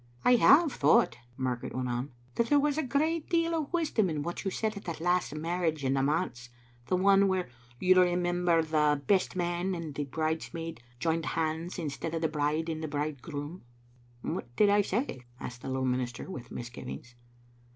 "I 0.25 0.37
have 0.37 0.73
thought," 0.73 1.19
Margaret 1.37 1.75
went 1.75 1.87
on, 1.87 2.11
"that 2.33 2.47
there 2.47 2.59
was 2.59 2.75
a 2.79 2.81
great 2.81 3.29
deal 3.29 3.53
of 3.53 3.71
wisdom 3.71 4.09
in 4.09 4.23
what 4.23 4.43
you 4.43 4.49
said 4.49 4.75
at 4.75 4.85
that 4.85 4.99
last 4.99 5.35
marriage 5.35 5.83
in 5.85 5.93
the 5.93 6.01
manse, 6.01 6.49
the 6.87 6.95
one 6.95 7.27
where, 7.27 7.49
you 7.79 7.93
remem 7.93 8.43
ber, 8.43 8.63
the 8.63 8.99
best 9.05 9.35
man 9.35 9.75
and 9.75 9.93
the 9.93 10.05
bridesmaid 10.05 10.81
joined 10.97 11.27
hands 11.37 11.77
in 11.77 11.91
stead 11.91 12.15
of 12.15 12.21
the 12.23 12.27
bride 12.27 12.67
and 12.67 12.89
bridegroom." 12.89 13.61
"What 14.23 14.55
did 14.55 14.69
I 14.69 14.81
say?" 14.81 15.21
asked 15.39 15.61
the 15.61 15.67
little 15.67 15.85
minister, 15.85 16.27
with 16.31 16.49
misgivings. 16.49 17.13